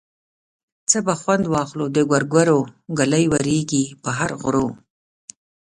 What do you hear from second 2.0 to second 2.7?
ګورګورو